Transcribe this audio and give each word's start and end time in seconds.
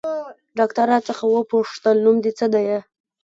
ډاکتر 0.57 0.85
راڅخه 0.91 1.25
وپوښتل 1.29 1.95
نوم 2.05 2.17
دې 2.23 2.31
څه 2.39 2.45
ديه. 2.53 2.79